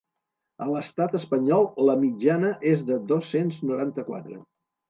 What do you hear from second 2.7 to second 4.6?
és de dos-cents noranta-quatre.